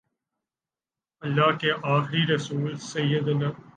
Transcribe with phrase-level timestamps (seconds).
[1.21, 3.49] اللہ کے آخری رسول سیدنا